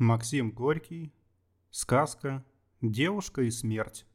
Максим 0.00 0.50
Горький. 0.50 1.12
Сказка 1.68 2.42
«Девушка 2.80 3.42
и 3.42 3.50
смерть». 3.50 4.06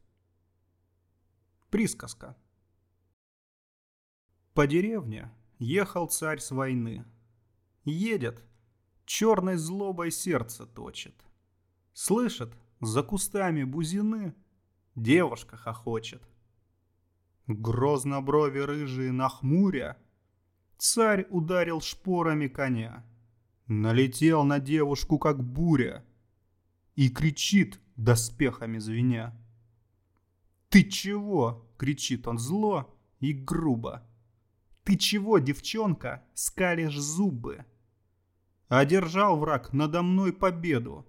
Присказка. 1.70 2.36
По 4.56 4.66
деревне 4.66 5.32
ехал 5.60 6.08
царь 6.08 6.40
с 6.40 6.50
войны. 6.50 7.06
Едет, 7.84 8.44
черной 9.06 9.58
злобой 9.58 10.10
сердце 10.10 10.66
точит. 10.66 11.24
Слышит, 11.94 12.58
за 12.82 13.04
кустами 13.04 13.64
бузины 13.64 14.34
девушка 14.96 15.56
хохочет. 15.56 16.24
Грозно 17.46 18.24
брови 18.24 18.58
рыжие 18.58 19.12
нахмуря, 19.12 20.00
царь 20.80 21.28
ударил 21.30 21.80
шпорами 21.80 22.48
коня— 22.48 23.06
Налетел 23.68 24.44
на 24.44 24.60
девушку, 24.60 25.18
как 25.18 25.44
буря, 25.44 26.06
и 26.96 27.10
кричит, 27.10 27.80
доспехами 27.96 28.78
звеня. 28.78 29.34
«Ты 30.70 30.84
чего?»— 30.84 31.68
кричит 31.78 32.28
он 32.28 32.38
зло 32.38 32.96
и 33.20 33.34
грубо. 33.34 34.04
«Ты 34.84 34.98
чего, 34.98 35.40
девчонка, 35.40 36.24
скалишь 36.34 36.98
зубы?» 36.98 37.66
Одержал 38.68 39.38
враг 39.38 39.74
надо 39.74 40.02
мной 40.02 40.34
победу. 40.34 41.06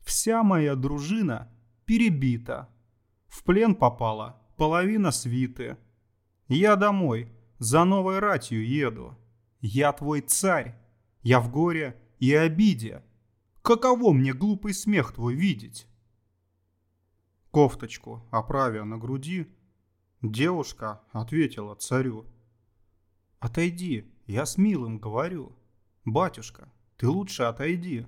Вся 0.00 0.42
моя 0.42 0.74
дружина 0.74 1.48
перебита. 1.84 2.68
В 3.26 3.42
плен 3.42 3.74
попала 3.74 4.40
половина 4.56 5.10
свиты. 5.10 5.76
Я 6.46 6.76
домой, 6.76 7.28
за 7.58 7.84
новой 7.84 8.20
ратью 8.20 8.66
еду. 8.66 9.16
Я 9.60 9.92
твой 9.92 10.20
царь, 10.20 10.76
я 11.24 11.40
в 11.40 11.50
горе 11.50 12.00
и 12.20 12.32
обиде. 12.32 13.02
Каково 13.62 14.12
мне 14.12 14.34
глупый 14.34 14.74
смех 14.74 15.14
твой 15.14 15.34
видеть? 15.34 15.88
Кофточку, 17.50 18.22
оправя 18.30 18.84
на 18.84 18.98
груди, 18.98 19.46
девушка 20.20 21.00
ответила 21.12 21.74
царю. 21.74 22.26
Отойди, 23.40 24.12
я 24.26 24.44
с 24.44 24.58
милым 24.58 24.98
говорю. 24.98 25.56
Батюшка, 26.04 26.70
ты 26.98 27.08
лучше 27.08 27.44
отойди. 27.44 28.06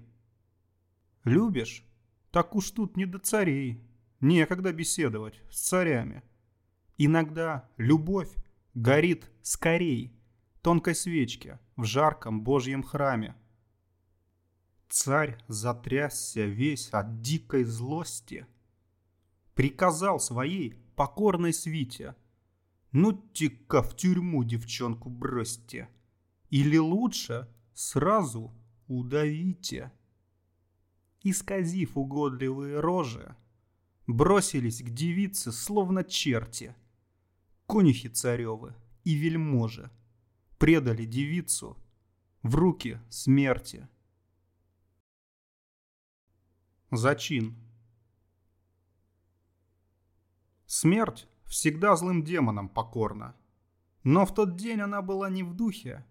Любишь? 1.24 1.84
Так 2.30 2.54
уж 2.54 2.70
тут 2.70 2.98
не 2.98 3.06
до 3.06 3.18
царей. 3.18 3.82
Некогда 4.20 4.72
беседовать 4.72 5.40
с 5.50 5.68
царями. 5.68 6.22
Иногда 6.98 7.68
любовь 7.78 8.30
горит 8.74 9.30
скорей 9.42 10.18
тонкой 10.66 10.96
свечке 10.96 11.60
в 11.76 11.84
жарком 11.84 12.42
божьем 12.42 12.82
храме. 12.82 13.36
Царь 14.88 15.38
затрясся 15.46 16.44
весь 16.44 16.88
от 16.88 17.20
дикой 17.20 17.62
злости. 17.62 18.48
Приказал 19.54 20.18
своей 20.18 20.74
покорной 20.96 21.52
свите. 21.52 22.16
Ну-ка 22.90 23.80
в 23.80 23.94
тюрьму 23.94 24.42
девчонку 24.42 25.08
бросьте. 25.08 25.88
Или 26.50 26.78
лучше 26.78 27.46
сразу 27.72 28.52
удавите. 28.88 29.92
Исказив 31.22 31.96
угодливые 31.96 32.80
рожи, 32.80 33.36
бросились 34.08 34.82
к 34.82 34.90
девице 34.90 35.52
словно 35.52 36.02
черти. 36.02 36.74
Конюхи 37.68 38.08
царевы 38.08 38.74
и 39.04 39.14
вельможи— 39.14 39.92
предали 40.58 41.04
девицу 41.04 41.76
в 42.42 42.54
руки 42.54 43.00
смерти. 43.08 43.88
Зачин. 46.90 47.56
Смерть 50.66 51.28
всегда 51.46 51.96
злым 51.96 52.22
демонам 52.22 52.68
покорна. 52.68 53.36
Но 54.02 54.24
в 54.24 54.34
тот 54.34 54.56
день 54.56 54.80
она 54.80 55.02
была 55.02 55.28
не 55.30 55.42
в 55.42 55.54
духе. 55.54 56.06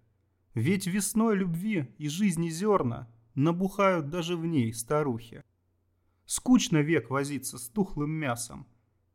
Ведь 0.54 0.88
весной 0.88 1.38
любви 1.38 1.94
и 1.98 2.08
жизни 2.08 2.50
зерна 2.50 3.12
набухают 3.36 4.10
даже 4.10 4.38
в 4.38 4.46
ней 4.46 4.74
старухи. 4.74 5.44
Скучно 6.26 6.78
век 6.78 7.10
возиться 7.10 7.58
с 7.58 7.70
тухлым 7.70 8.12
мясом, 8.12 8.68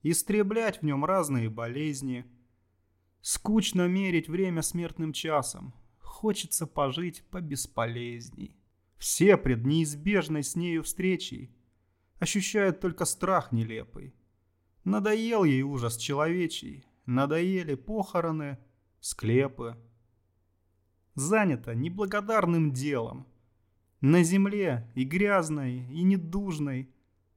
истреблять 0.02 0.80
в 0.80 0.84
нем 0.84 1.04
разные 1.04 1.48
болезни– 1.48 2.26
Скучно 3.22 3.86
мерить 3.86 4.28
время 4.28 4.62
смертным 4.62 5.12
часом. 5.12 5.74
Хочется 5.98 6.66
пожить 6.66 7.22
побесполезней. 7.30 8.56
Все 8.96 9.36
пред 9.36 9.64
неизбежной 9.64 10.42
с 10.42 10.56
нею 10.56 10.82
встречей 10.82 11.50
ощущают 12.18 12.80
только 12.80 13.04
страх 13.04 13.52
нелепый. 13.52 14.14
Надоел 14.84 15.44
ей 15.44 15.62
ужас 15.62 15.96
человечий, 15.96 16.84
надоели 17.06 17.74
похороны, 17.74 18.58
склепы. 19.00 19.76
Занята 21.14 21.74
неблагодарным 21.74 22.72
делом. 22.72 23.26
На 24.00 24.22
земле 24.22 24.90
и 24.94 25.04
грязной, 25.04 25.86
и 25.90 26.02
недужной 26.02 26.90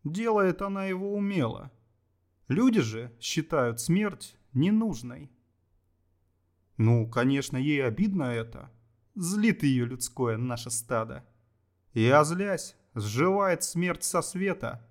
делает 0.04 0.62
она 0.62 0.86
его 0.86 1.14
умело. 1.14 1.72
Люди 2.48 2.82
же 2.82 3.14
считают 3.20 3.82
смерть 3.82 4.38
ненужной. 4.54 5.30
Ну, 6.78 7.08
конечно, 7.08 7.58
ей 7.58 7.86
обидно 7.86 8.24
это. 8.24 8.72
Злит 9.16 9.64
ее 9.64 9.86
людское 9.86 10.38
наше 10.38 10.72
стадо. 10.72 11.24
И, 11.94 12.08
озлясь, 12.08 12.76
сживает 12.96 13.64
смерть 13.64 14.04
со 14.04 14.22
света. 14.22 14.88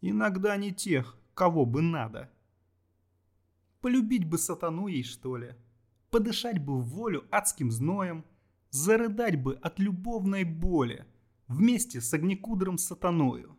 Иногда 0.00 0.56
не 0.56 0.72
тех, 0.72 1.18
кого 1.34 1.66
бы 1.66 1.82
надо. 1.82 2.30
Полюбить 3.80 4.24
бы 4.24 4.38
сатану 4.38 4.86
ей, 4.86 5.04
что 5.04 5.36
ли. 5.36 5.54
Подышать 6.10 6.58
бы 6.58 6.80
в 6.80 6.86
волю 6.86 7.24
адским 7.30 7.70
зноем. 7.70 8.24
Зарыдать 8.70 9.40
бы 9.42 9.54
от 9.54 9.78
любовной 9.78 10.44
боли 10.44 11.06
вместе 11.46 12.00
с 12.00 12.12
огнекудрым 12.12 12.78
сатаною. 12.78 13.56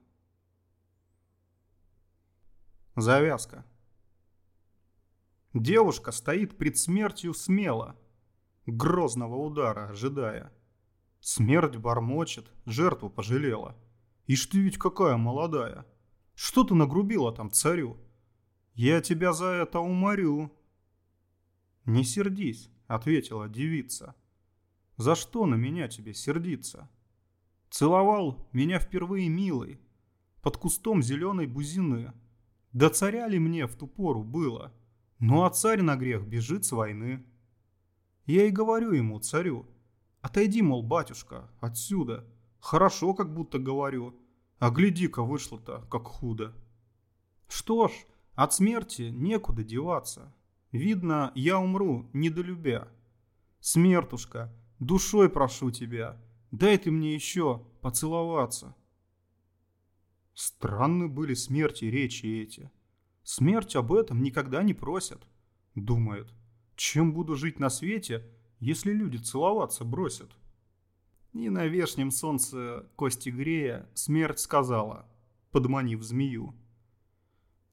Завязка. 2.95 3.65
Девушка 5.53 6.11
стоит 6.11 6.57
пред 6.57 6.77
смертью 6.77 7.33
смело, 7.33 7.95
грозного 8.67 9.35
удара 9.35 9.89
ожидая. 9.89 10.53
Смерть 11.21 11.75
бормочет, 11.75 12.51
жертву 12.65 13.09
пожалела. 13.09 13.75
Ишь 14.27 14.45
ты 14.45 14.59
ведь 14.59 14.77
какая 14.77 15.17
молодая. 15.17 15.87
Что 16.35 16.63
ты 16.63 16.75
нагрубила 16.75 17.33
там 17.33 17.49
царю? 17.49 17.97
Я 18.75 19.01
тебя 19.01 19.33
за 19.33 19.47
это 19.47 19.79
уморю. 19.79 20.51
Не 21.85 22.03
сердись, 22.03 22.69
ответила 22.87 23.49
девица. 23.49 24.15
За 24.97 25.15
что 25.15 25.47
на 25.47 25.55
меня 25.55 25.87
тебе 25.87 26.13
сердиться? 26.13 26.89
Целовал 27.71 28.47
меня 28.51 28.79
впервые 28.79 29.29
милый, 29.29 29.81
под 30.43 30.57
кустом 30.57 31.01
зеленой 31.01 31.47
бузины. 31.47 32.13
Да 32.71 32.89
царя 32.89 33.27
ли 33.27 33.39
мне 33.39 33.65
в 33.65 33.75
ту 33.75 33.87
пору 33.87 34.23
было? 34.23 34.71
Ну 35.19 35.43
а 35.43 35.49
царь 35.49 35.81
на 35.81 35.95
грех 35.95 36.25
бежит 36.25 36.65
с 36.65 36.71
войны. 36.71 37.25
Я 38.25 38.45
и 38.45 38.51
говорю 38.51 38.91
ему, 38.93 39.19
царю, 39.19 39.65
отойди, 40.21 40.61
мол, 40.61 40.81
батюшка, 40.81 41.49
отсюда. 41.59 42.25
Хорошо, 42.59 43.13
как 43.13 43.33
будто 43.33 43.59
говорю. 43.59 44.15
А 44.59 44.69
гляди-ка, 44.71 45.23
вышло-то, 45.23 45.85
как 45.89 46.07
худо. 46.07 46.53
Что 47.47 47.87
ж, 47.87 47.91
от 48.35 48.53
смерти 48.53 49.03
некуда 49.03 49.63
деваться. 49.63 50.33
Видно, 50.71 51.31
я 51.35 51.59
умру, 51.59 52.09
недолюбя. 52.13 52.87
Смертушка, 53.59 54.53
душой 54.79 55.29
прошу 55.29 55.71
тебя, 55.71 56.21
дай 56.51 56.77
ты 56.77 56.91
мне 56.91 57.13
еще 57.13 57.65
поцеловаться. 57.81 58.75
Странны 60.33 61.09
были 61.09 61.33
смерти 61.33 61.85
речи 61.85 62.25
эти. 62.25 62.71
Смерть 63.23 63.75
об 63.75 63.93
этом 63.93 64.23
никогда 64.23 64.63
не 64.63 64.73
просят. 64.73 65.27
Думает, 65.75 66.33
чем 66.75 67.13
буду 67.13 67.35
жить 67.35 67.59
на 67.59 67.69
свете, 67.69 68.25
если 68.59 68.91
люди 68.93 69.17
целоваться 69.17 69.83
бросят? 69.83 70.31
И 71.33 71.49
на 71.49 71.67
вешнем 71.67 72.09
солнце 72.09 72.89
кости 72.95 73.29
грея 73.29 73.87
смерть 73.93 74.39
сказала, 74.39 75.05
подманив 75.51 76.01
змею. 76.01 76.55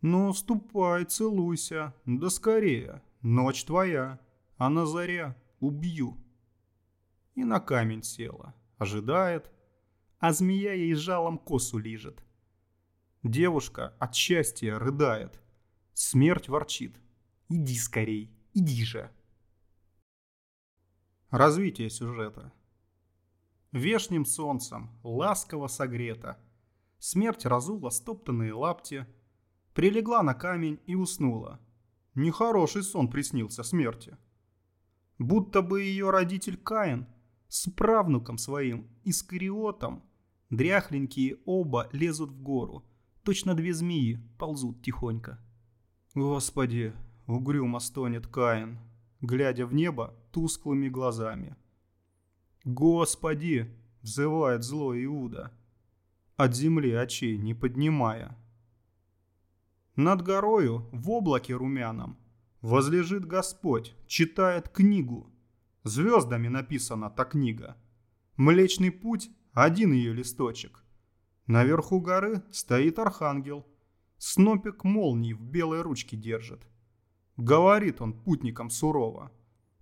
«Ну, 0.03 0.33
ступай, 0.35 1.05
целуйся, 1.05 1.95
да 2.05 2.29
скорее, 2.29 3.03
ночь 3.23 3.65
твоя, 3.65 4.21
а 4.59 4.69
на 4.69 4.87
заре 4.87 5.35
убью». 5.61 6.19
И 7.35 7.45
на 7.45 7.61
камень 7.61 8.03
села, 8.03 8.55
ожидает, 8.77 9.51
а 10.19 10.33
змея 10.33 10.75
ей 10.75 10.95
жалом 10.95 11.39
косу 11.39 11.79
лижет. 11.79 12.23
Девушка 13.29 13.93
от 13.99 14.15
счастья 14.15 14.79
рыдает– 14.79 15.41
Смерть 15.95 16.49
ворчит. 16.49 16.95
Иди 17.49 17.75
скорей, 17.77 18.31
иди 18.55 18.85
же. 18.85 19.11
Развитие 21.31 21.91
сюжета. 21.91 22.53
Вешним 23.73 24.27
солнцем, 24.27 24.91
ласково 25.03 25.67
согрето, 25.67 26.39
Смерть 27.01 27.47
разула 27.47 27.91
стоптанные 27.91 28.53
лапти, 28.53 29.07
прилегла 29.75 30.23
на 30.23 30.35
камень 30.35 30.81
и 30.87 30.95
уснула. 30.95 31.59
Нехороший 32.15 32.85
сон 32.85 33.11
приснился 33.11 33.65
смерти. 33.65 34.17
Будто 35.19 35.63
бы 35.63 35.83
ее 35.83 36.11
родитель 36.11 36.59
Каин 36.59 37.09
с 37.49 37.69
правнуком 37.71 38.39
своим, 38.39 38.89
Искариотом, 39.03 40.05
дряхленькие 40.51 41.39
оба 41.45 41.89
лезут 41.91 42.31
в 42.31 42.41
гору, 42.41 42.85
точно 43.27 43.55
две 43.55 43.75
змеи 43.75 44.21
ползут 44.39 44.83
тихонько. 44.83 45.41
Господи, 46.15 46.95
угрюмо 47.27 47.81
стонет 47.81 48.29
Каин, 48.29 48.79
глядя 49.21 49.67
в 49.67 49.75
небо 49.75 50.15
тусклыми 50.31 50.89
глазами. 50.89 51.57
Господи, 52.65 53.69
взывает 54.01 54.63
злой 54.63 55.05
Иуда, 55.05 55.51
от 56.37 56.55
земли 56.55 56.93
очей 56.93 57.37
не 57.37 57.53
поднимая. 57.53 58.39
Над 59.97 60.23
горою 60.23 60.89
в 60.93 61.11
облаке 61.11 61.55
румяном 61.55 62.17
возлежит 62.61 63.25
Господь, 63.25 63.97
читает 64.07 64.69
книгу. 64.69 65.33
Звездами 65.83 66.47
написана 66.47 67.11
та 67.11 67.25
книга. 67.25 67.77
Млечный 68.37 68.93
путь– 68.93 69.31
один 69.53 69.93
ее 69.93 70.13
листочек. 70.13 70.86
Наверху 71.47 72.01
горы 72.01 72.43
стоит 72.51 72.99
архангел. 72.99 73.67
Снопик 74.19 74.83
молний 74.83 75.33
в 75.33 75.43
белой 75.43 75.83
ручке 75.83 76.17
держит. 76.17 76.67
Говорит 77.37 78.01
он 78.01 78.13
путникам 78.13 78.71
сурово. 78.71 79.31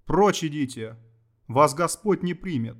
«Прочь 0.05 0.45
идите, 0.45 0.97
вас 1.47 1.75
Господь 1.75 2.23
не 2.23 2.35
примет». 2.35 2.77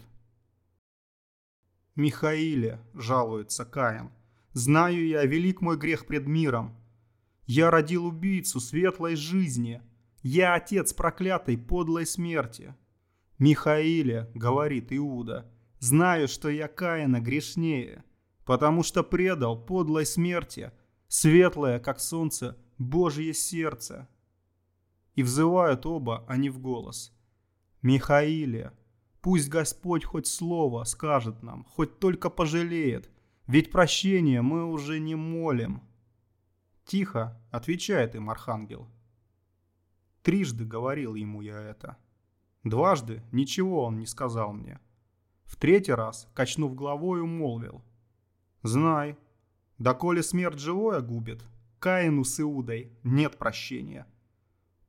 «Михаиле»,— 1.95 2.81
жалуется 2.95 3.65
Каин,— 3.65 4.11
«знаю 4.53 5.07
я, 5.07 5.25
велик 5.25 5.61
мой 5.61 5.79
грех 5.79 6.07
пред 6.07 6.27
миром. 6.27 6.77
Я 7.47 7.71
родил 7.71 8.05
убийцу 8.05 8.61
светлой 8.61 9.17
жизни. 9.17 9.81
Я 10.23 10.55
отец 10.55 10.93
проклятой 10.93 11.57
подлой 11.57 12.05
смерти». 12.05 12.75
«Михаиле»,— 13.39 14.31
говорит 14.35 14.89
Иуда,— 14.91 15.51
«знаю, 15.79 16.29
что 16.29 16.51
я 16.51 16.69
Каина 16.69 17.21
грешнее, 17.21 18.05
потому 18.45 18.83
что 18.83 19.03
предал 19.03 19.57
подлой 19.57 20.07
смерти, 20.07 20.73
светлое, 21.09 21.79
как 21.79 22.01
солнце, 22.01 22.57
Божье 22.79 23.35
сердце». 23.35 24.09
И 25.15 25.23
взывают 25.23 25.87
оба 25.87 26.25
они 26.29 26.51
в 26.51 26.59
голос. 26.59 27.13
«Михаиле, 27.83 28.73
Пусть 29.25 29.49
Господь 29.49 30.05
хоть 30.05 30.27
слово 30.27 30.85
скажет 30.85 31.43
нам, 31.43 31.65
хоть 31.65 31.99
только 31.99 32.29
пожалеет, 32.29 33.11
ведь 33.47 33.71
прощения 33.71 34.43
мы 34.43 34.67
уже 34.67 35.01
не 35.01 35.15
молим. 35.15 35.81
Тихо, 36.85 37.41
отвечает 37.51 38.15
им 38.15 38.29
архангел. 38.29 38.87
Трижды 40.23 40.67
говорил 40.67 41.15
ему 41.15 41.41
я 41.41 41.59
это. 41.59 41.97
Дважды 42.65 43.23
ничего 43.33 43.85
он 43.85 43.99
не 43.99 44.05
сказал 44.05 44.53
мне. 44.53 44.79
В 45.45 45.57
третий 45.57 45.93
раз, 45.93 46.29
качнув 46.35 46.75
головой, 46.75 47.23
умолвил. 47.23 47.83
Знай, 48.65 49.19
доколе 49.77 50.23
смерть 50.23 50.59
живое 50.59 51.03
губит, 51.03 51.45
Каину 51.81 52.25
с 52.25 52.41
Иудой 52.41 52.91
нет 53.03 53.37
прощения. 53.37 54.07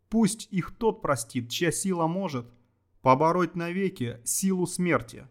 Пусть 0.07 0.47
их 0.49 0.73
тот 0.77 1.01
простит, 1.01 1.49
чья 1.49 1.73
сила 1.73 2.07
может, 2.07 2.49
побороть 3.01 3.55
навеки 3.55 4.21
силу 4.23 4.65
смерти. 4.65 5.27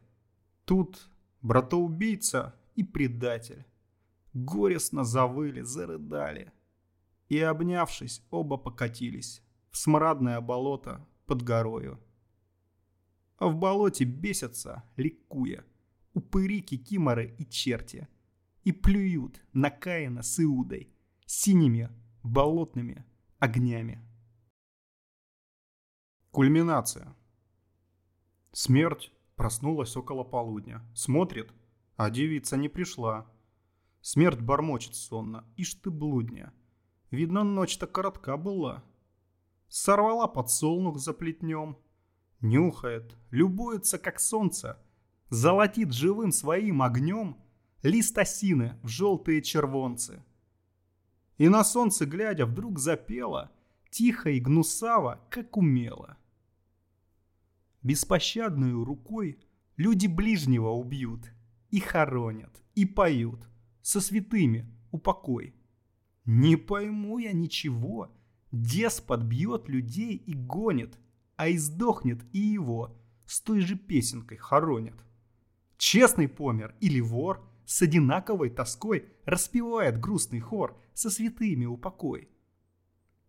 Тут 0.66 1.08
братоубийца 1.40 2.54
и 2.74 2.84
предатель. 2.84 3.64
Горестно 4.34 5.04
завыли, 5.04 5.62
зарыдали. 5.62 6.52
И, 7.30 7.38
обнявшись, 7.38 8.22
оба 8.28 8.58
покатились 8.58 9.42
в 9.70 9.78
смрадное 9.78 10.42
болото 10.42 11.02
под 11.24 11.40
горою. 11.40 11.98
А 13.38 13.48
в 13.48 13.56
болоте 13.56 14.04
бесятся, 14.04 14.84
ликуя, 14.96 15.64
упыри, 16.12 16.60
кикиморы 16.60 17.34
и 17.38 17.46
черти. 17.46 18.06
И 18.64 18.72
плюют 18.72 19.42
на 19.52 19.70
Каина 19.70 20.22
с 20.22 20.40
Иудой 20.40 20.90
синими 21.26 21.90
болотными 22.22 23.04
огнями. 23.38 24.02
Кульминация. 26.30 27.14
Смерть 28.52 29.12
проснулась 29.36 29.96
около 29.96 30.24
полудня. 30.24 30.82
Смотрит, 30.94 31.52
а 31.96 32.08
девица 32.08 32.56
не 32.56 32.70
пришла. 32.70 33.30
Смерть 34.00 34.40
бормочет 34.40 34.94
сонно. 34.94 35.44
Ишь 35.56 35.74
ты 35.74 35.90
блудня. 35.90 36.52
Видно, 37.10 37.44
ночь-то 37.44 37.86
коротка 37.86 38.36
была. 38.38 38.82
Сорвала 39.68 40.26
подсолнух 40.26 40.98
за 40.98 41.12
плетнем. 41.12 41.76
Нюхает, 42.40 43.16
любуется, 43.30 43.98
как 43.98 44.20
солнце. 44.20 44.82
Золотит 45.28 45.92
живым 45.92 46.32
своим 46.32 46.82
огнем 46.82 47.43
лист 47.84 48.18
осины 48.18 48.76
в 48.82 48.88
желтые 48.88 49.42
червонцы. 49.42 50.24
И 51.38 51.48
на 51.48 51.62
солнце 51.62 52.06
глядя 52.06 52.46
вдруг 52.46 52.80
запела, 52.80 53.52
тихо 53.90 54.30
и 54.30 54.40
гнусаво, 54.40 55.24
как 55.30 55.56
умела 55.56 56.18
беспощадную 57.84 58.82
рукой 58.82 59.38
люди 59.76 60.08
ближнего 60.08 60.70
убьют, 60.70 61.30
и 61.70 61.78
хоронят, 61.78 62.62
и 62.74 62.84
поют, 62.84 63.48
со 63.82 64.00
святыми 64.00 64.66
упокой. 64.90 65.54
Не 66.24 66.56
пойму 66.56 67.18
я 67.18 67.32
ничего, 67.32 68.10
деспот 68.50 69.22
бьет 69.22 69.68
людей 69.68 70.16
и 70.16 70.34
гонит, 70.34 70.98
а 71.36 71.50
издохнет 71.50 72.24
и 72.32 72.38
его 72.38 72.96
с 73.26 73.40
той 73.40 73.60
же 73.60 73.76
песенкой 73.76 74.38
хоронят. 74.38 75.04
Честный 75.76 76.28
помер 76.28 76.74
или 76.80 77.00
вор 77.00 77.46
с 77.66 77.82
одинаковой 77.82 78.50
тоской 78.50 79.08
распевает 79.24 80.00
грустный 80.00 80.40
хор 80.40 80.80
со 80.92 81.10
святыми 81.10 81.66
упокой. 81.66 82.28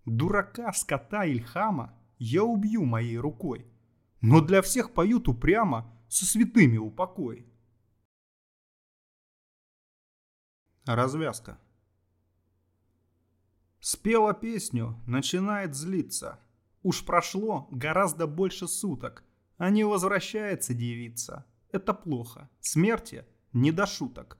Дурака, 0.05 0.71
скота 0.73 1.25
Ильхама 1.25 1.97
я 2.17 2.43
убью 2.43 2.85
моей 2.85 3.17
рукой– 3.17 3.65
но 4.27 4.41
для 4.41 4.63
всех 4.63 4.95
поют 4.95 5.27
упрямо, 5.27 5.93
со 6.07 6.25
святыми 6.25 6.77
упокой. 6.77 7.45
Развязка. 10.85 11.59
Спела 13.79 14.33
песню, 14.33 14.99
начинает 15.05 15.75
злиться. 15.75 16.39
Уж 16.81 17.05
прошло 17.05 17.67
гораздо 17.69 18.25
больше 18.25 18.67
суток, 18.67 19.23
а 19.57 19.69
не 19.69 19.83
возвращается 19.83 20.73
девица. 20.73 21.45
Это 21.71 21.93
плохо. 21.93 22.49
Смерти 22.61 23.27
не 23.55 23.71
до 23.71 23.87
шуток. 23.87 24.37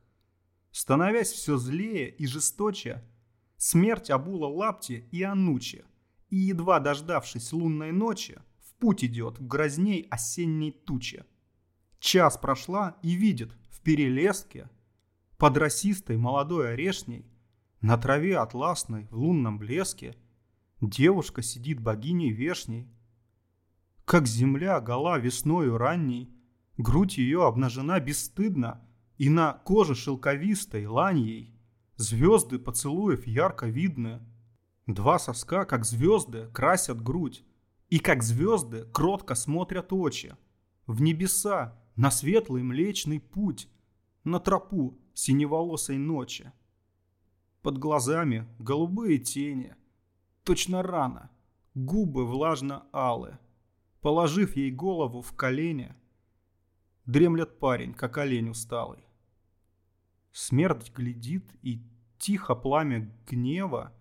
Становясь 0.72 1.32
все 1.32 1.58
злее 1.58 2.10
и 2.10 2.28
жесточе, 2.28 3.04
смерть 3.58 4.12
обула 4.12 4.48
лапти 4.48 5.08
и 5.12 5.24
анучи, 5.24 5.86
и, 6.30 6.36
едва 6.36 6.80
дождавшись 6.80 7.52
лунной 7.52 7.92
ночи, 7.92 8.40
путь 8.86 9.04
идет 9.04 9.40
в 9.40 9.48
грозней 9.48 10.08
осенней 10.12 10.72
тучи. 10.72 11.26
Час 12.00 12.38
прошла 12.38 12.98
и 13.02 13.16
видит 13.16 13.52
в 13.70 13.82
перелеске 13.82 14.70
под 15.38 15.58
росистой 15.58 16.18
молодой 16.18 16.74
орешней 16.74 17.26
на 17.82 17.98
траве 17.98 18.38
атласной 18.38 19.08
в 19.12 19.18
лунном 19.18 19.58
блеске 19.58 20.16
девушка 20.82 21.42
сидит 21.42 21.80
богиней 21.80 22.32
вешней. 22.32 22.88
Как 24.06 24.28
земля 24.28 24.80
гола 24.82 25.18
весною 25.18 25.78
ранней, 25.78 26.30
грудь 26.78 27.18
ее 27.18 27.46
обнажена 27.46 28.00
бесстыдно, 28.00 28.85
и 29.18 29.30
на 29.30 29.54
коже 29.54 29.96
шелковистой 29.96 30.86
ланьей 30.88 31.56
звезды 31.96 32.60
поцелуев 32.60 33.26
ярко 33.28 33.68
видны. 33.68 34.22
Два 34.88 35.18
соска, 35.20 35.66
как 35.66 35.86
звезды, 35.86 36.50
красят 36.54 37.02
грудь, 37.02 37.44
и 37.90 38.00
как 38.00 38.24
звезды 38.24 38.86
кротко 38.92 39.36
смотрят 39.36 39.94
очи. 39.94 40.36
В 40.86 41.02
небеса, 41.02 41.82
на 41.96 42.12
светлый 42.12 42.62
млечный 42.62 43.20
путь, 43.20 43.68
на 44.24 44.40
тропу 44.40 45.00
синеволосой 45.14 45.98
ночи. 45.98 46.52
Под 47.62 47.78
глазами 47.78 48.48
голубые 48.60 49.18
тени, 49.18 49.76
точно 50.44 50.84
рано, 50.84 51.32
губы 51.74 52.26
влажно-алы. 52.26 53.40
Положив 54.02 54.56
ей 54.56 54.72
голову 54.72 55.22
в 55.22 55.34
колени, 55.34 55.96
дремлет 57.06 57.60
парень, 57.60 57.94
как 57.94 58.20
олень 58.20 58.50
усталый. 58.50 59.05
Смерть 60.38 60.92
глядит, 60.94 61.50
и 61.62 61.82
тихо 62.18 62.56
пламя 62.56 63.10
гнева 63.26 63.94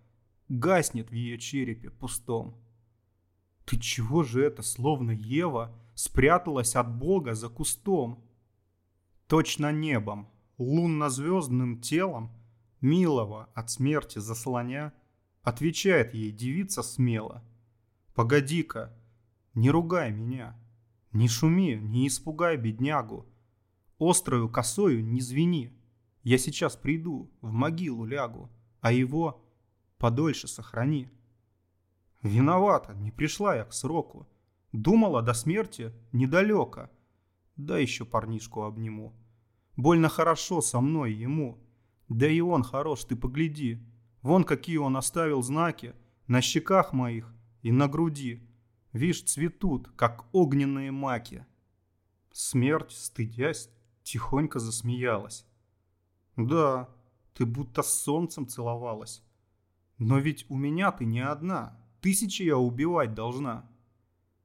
гаснет 0.49 1.09
в 1.09 1.13
ее 1.13 1.37
черепе 1.37 1.89
пустом. 1.89 2.61
Ты 3.63 3.79
чего 3.79 4.21
же 4.23 4.43
это, 4.43 4.61
словно 4.61 5.11
Ева, 5.11 5.73
спряталась 5.93 6.75
от 6.75 6.93
Бога 6.93 7.35
за 7.35 7.47
кустом? 7.47 8.21
Точно 9.27 9.71
небом, 9.71 10.27
лунно-звездным 10.57 11.79
телом, 11.79 12.29
милого 12.81 13.49
от 13.53 13.71
смерти 13.71 14.19
заслоня, 14.19 14.91
отвечает 15.41 16.13
ей 16.13 16.31
девица 16.31 16.83
смело. 16.83 17.45
«Погоди-ка, 18.13 18.93
не 19.53 19.69
ругай 19.69 20.11
меня, 20.11 20.59
не 21.13 21.29
шуми, 21.29 21.75
не 21.75 22.09
испугай 22.09 22.57
беднягу, 22.57 23.25
острою 23.99 24.49
косою 24.49 25.01
не 25.01 25.21
звени, 25.21 25.71
я 26.25 26.37
сейчас 26.37 26.75
приду, 26.75 27.31
в 27.39 27.53
могилу 27.53 28.03
лягу, 28.03 28.49
а 28.81 28.91
его 28.91 29.41
подольше 29.97 30.49
сохрани». 30.49 31.09
Виновата, 32.21 32.93
не 32.95 33.11
пришла 33.11 33.55
я 33.55 33.63
к 33.63 33.71
сроку, 33.71 34.27
думала 34.73 35.21
до 35.21 35.33
смерти 35.33 35.93
недалеко, 36.11 36.89
да 37.55 37.77
еще 37.77 38.03
парнишку 38.03 38.63
обниму. 38.63 39.13
Больно 39.77 40.09
хорошо 40.09 40.61
со 40.61 40.81
мной 40.81 41.13
ему. 41.13 41.59
Да 42.07 42.27
и 42.27 42.39
он 42.39 42.63
хорош, 42.63 43.03
ты 43.03 43.15
погляди. 43.15 43.79
Вон 44.21 44.43
какие 44.43 44.77
он 44.77 44.97
оставил 44.97 45.41
знаки 45.41 45.93
на 46.27 46.41
щеках 46.41 46.93
моих 46.93 47.33
и 47.61 47.71
на 47.71 47.87
груди. 47.87 48.41
Вишь, 48.93 49.23
цветут, 49.23 49.89
как 49.95 50.25
огненные 50.33 50.91
маки. 50.91 51.45
Смерть, 52.31 52.91
стыдясь, 52.91 53.69
тихонько 54.03 54.59
засмеялась. 54.59 55.45
Да, 56.35 56.89
ты 57.33 57.45
будто 57.45 57.81
с 57.83 58.01
солнцем 58.01 58.47
целовалась. 58.47 59.23
Но 59.97 60.19
ведь 60.19 60.45
у 60.49 60.57
меня 60.57 60.91
ты 60.91 61.05
не 61.05 61.21
одна. 61.21 61.77
Тысячи 62.01 62.43
я 62.43 62.57
убивать 62.57 63.13
должна. 63.13 63.69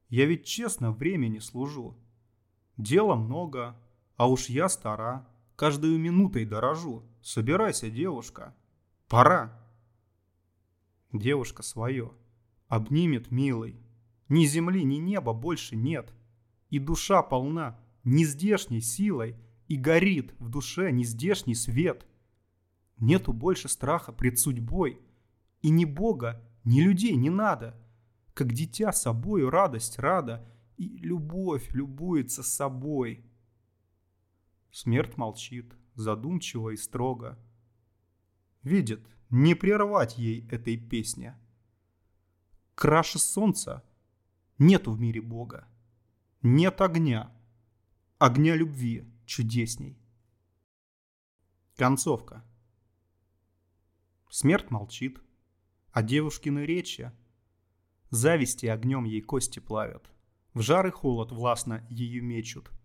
Я 0.08 0.26
ведь 0.26 0.44
честно 0.44 0.92
времени 0.92 1.38
служу. 1.38 1.96
Дела 2.76 3.16
много, 3.16 3.76
а 4.16 4.28
уж 4.28 4.46
я 4.46 4.68
стара, 4.68 5.28
каждую 5.56 5.98
минутой 5.98 6.44
дорожу. 6.44 7.04
Собирайся, 7.22 7.90
девушка. 7.90 8.54
Пора. 9.08 9.58
Девушка 11.12 11.62
свое. 11.62 12.12
Обнимет 12.68 13.30
милый. 13.30 13.80
Ни 14.28 14.44
земли, 14.44 14.84
ни 14.84 14.96
неба 14.96 15.32
больше 15.32 15.76
нет. 15.76 16.14
И 16.70 16.78
душа 16.78 17.22
полна 17.22 17.78
нездешней 18.04 18.80
силой, 18.80 19.36
и 19.70 19.76
горит 19.76 20.34
в 20.40 20.48
душе 20.48 20.90
нездешний 20.90 21.54
свет. 21.54 22.04
Нету 22.96 23.32
больше 23.32 23.68
страха 23.68 24.10
пред 24.10 24.36
судьбой, 24.36 25.00
и 25.62 25.70
ни 25.70 25.84
Бога, 25.84 26.42
ни 26.64 26.80
людей 26.80 27.14
не 27.14 27.30
надо. 27.30 27.80
Как 28.34 28.52
дитя 28.52 28.92
собою 28.92 29.48
радость 29.48 30.00
рада, 30.00 30.44
и 30.76 30.88
любовь 30.98 31.70
любуется 31.70 32.42
собой. 32.42 33.24
Смерть 34.72 35.16
молчит, 35.16 35.72
задумчиво 35.94 36.70
и 36.70 36.76
строго. 36.76 37.38
Видит, 38.64 39.06
не 39.30 39.54
прервать 39.54 40.18
ей 40.18 40.48
этой 40.48 40.78
песни. 40.78 41.32
Краше 42.74 43.20
солнца 43.20 43.84
нету 44.58 44.90
в 44.90 45.00
мире 45.00 45.20
Бога. 45.20 45.68
Нет 46.42 46.80
огня. 46.80 47.30
Огня 48.18 48.56
любви 48.56 49.09
чудесней. 49.30 49.96
Концовка. 51.76 52.44
Смерть 54.28 54.70
молчит, 54.70 55.20
а 55.92 56.02
девушкины 56.02 56.60
речи 56.66 57.12
зависти 58.10 58.66
огнем 58.66 59.04
ей 59.04 59.20
кости 59.20 59.58
плавят. 59.58 60.10
В 60.52 60.60
жар 60.62 60.86
и 60.86 60.90
холод 60.90 61.32
властно 61.32 61.86
ее 61.88 62.20
мечут– 62.20 62.70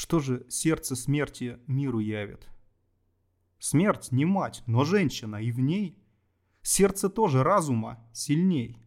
что 0.00 0.20
же 0.20 0.46
сердце 0.48 0.94
смерти 0.94 1.58
миру 1.66 1.98
явит? 1.98 2.48
Смерть 3.58 4.12
не 4.12 4.24
мать, 4.24 4.62
но 4.66 4.84
женщина, 4.84 5.42
и 5.42 5.50
в 5.50 5.58
ней 5.58 5.98
сердце 6.62 7.08
тоже 7.08 7.42
разума 7.42 8.08
сильней. 8.12 8.78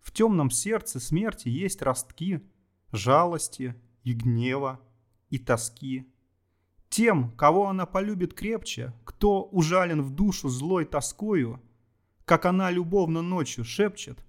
В 0.00 0.12
темном 0.12 0.50
сердце 0.50 1.00
смерти 1.00 1.48
есть 1.48 1.82
ростки 1.82 2.40
жалости 2.92 3.74
и 4.04 4.12
гнева 4.12 4.80
и 5.30 5.38
тоски. 5.38 6.12
Тем, 6.88 7.32
кого 7.32 7.68
она 7.68 7.86
полюбит 7.86 8.34
крепче, 8.34 8.92
кто 9.04 9.42
ужален 9.42 10.02
в 10.02 10.10
душу 10.10 10.48
злой 10.48 10.84
тоскою, 10.84 11.60
как 12.24 12.44
она 12.46 12.70
любовно 12.70 13.22
ночью 13.22 13.64
шепчет 13.64 14.24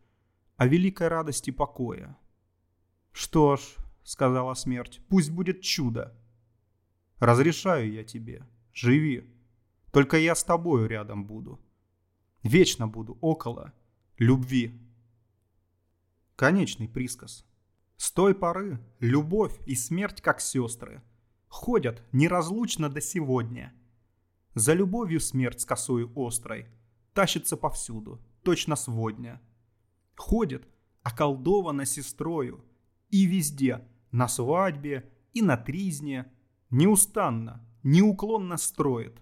о 0.56 0.68
великой 0.68 1.08
радости 1.08 1.52
покоя. 1.52 2.18
Что 3.12 3.58
ж, 3.58 3.62
сказала 4.04 4.54
смерть, 4.54 5.02
пусть 5.10 5.32
будет 5.32 5.62
чудо. 5.62 6.16
Разрешаю 7.20 7.92
я 7.92 8.04
тебе, 8.04 8.46
живи. 8.74 9.34
Только 9.92 10.18
я 10.18 10.36
с 10.36 10.44
тобою 10.44 10.88
рядом 10.88 11.26
буду. 11.26 11.60
Вечно 12.44 12.88
буду 12.88 13.18
около 13.22 13.74
любви. 14.18 14.80
Конечный 16.36 16.88
присказ. 16.88 17.46
С 17.98 18.12
той 18.12 18.34
поры 18.34 18.80
любовь 19.00 19.60
и 19.66 19.76
смерть 19.76 20.22
как 20.22 20.40
сестры. 20.40 21.02
Ходят 21.48 22.04
неразлучно 22.12 22.90
до 22.90 23.02
сегодня. 23.02 23.74
За 24.54 24.74
любовью 24.74 25.20
смерть 25.20 25.62
с 25.62 25.66
косою 25.66 26.12
острой 26.16 26.68
Тащится 27.14 27.58
повсюду, 27.58 28.22
точно 28.44 28.76
сводня. 28.76 29.42
Ходит, 30.16 30.68
околдована 31.02 31.86
сестрою, 31.86 32.64
И 33.10 33.26
везде 33.26 33.88
на 34.12 34.28
свадьбе 34.28 35.12
и 35.34 35.42
на 35.42 35.58
тризне, 35.58 36.32
неустанно, 36.70 37.66
неуклонно 37.84 38.58
строит 38.58 39.20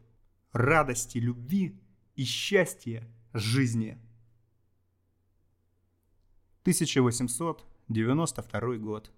радости 0.52 1.20
любви 1.20 1.82
и 2.16 2.24
счастья 2.24 3.08
жизни. 3.34 3.98
1892 7.90 8.78
год. 8.80 9.12